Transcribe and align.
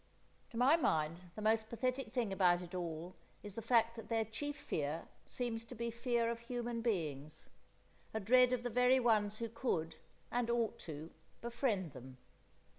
To 0.49 0.57
my 0.57 0.77
mind 0.77 1.29
the 1.35 1.43
most 1.43 1.69
pathetic 1.69 2.11
thing 2.11 2.33
about 2.33 2.63
it 2.63 2.73
all 2.73 3.13
is 3.43 3.53
the 3.53 3.61
fact 3.61 3.95
that 3.97 4.09
their 4.09 4.25
chief 4.25 4.57
fear 4.57 5.05
seems 5.27 5.63
to 5.65 5.75
be 5.75 5.91
fear 5.91 6.31
of 6.31 6.39
human 6.39 6.81
beings, 6.81 7.49
a 8.11 8.19
dread 8.19 8.51
of 8.51 8.63
the 8.63 8.71
very 8.71 8.99
ones 8.99 9.37
who 9.37 9.47
could, 9.47 9.97
and 10.31 10.49
ought 10.49 10.79
to, 10.79 11.11
befriend 11.41 11.91
them. 11.91 12.17